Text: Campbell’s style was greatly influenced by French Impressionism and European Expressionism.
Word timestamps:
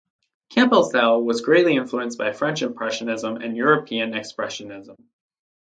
Campbell’s 0.49 0.89
style 0.89 1.21
was 1.21 1.41
greatly 1.41 1.75
influenced 1.75 2.17
by 2.17 2.31
French 2.33 2.63
Impressionism 2.63 3.35
and 3.35 3.55
European 3.55 4.13
Expressionism. 4.13 4.95